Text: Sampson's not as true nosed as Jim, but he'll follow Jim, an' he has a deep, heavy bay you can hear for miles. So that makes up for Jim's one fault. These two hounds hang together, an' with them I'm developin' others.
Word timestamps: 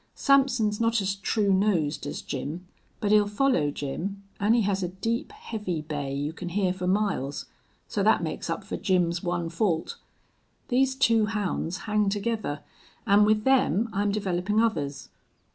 Sampson's 0.15 0.81
not 0.81 0.99
as 0.99 1.13
true 1.13 1.53
nosed 1.53 2.07
as 2.07 2.23
Jim, 2.23 2.65
but 2.99 3.11
he'll 3.11 3.27
follow 3.27 3.69
Jim, 3.69 4.23
an' 4.39 4.55
he 4.55 4.61
has 4.63 4.81
a 4.81 4.87
deep, 4.87 5.31
heavy 5.31 5.81
bay 5.81 6.11
you 6.11 6.33
can 6.33 6.49
hear 6.49 6.73
for 6.73 6.87
miles. 6.87 7.45
So 7.87 8.01
that 8.01 8.23
makes 8.23 8.49
up 8.49 8.63
for 8.63 8.77
Jim's 8.77 9.21
one 9.21 9.47
fault. 9.49 9.97
These 10.69 10.95
two 10.95 11.27
hounds 11.27 11.81
hang 11.85 12.09
together, 12.09 12.61
an' 13.05 13.25
with 13.25 13.43
them 13.43 13.89
I'm 13.93 14.11
developin' 14.11 14.59
others. 14.59 15.09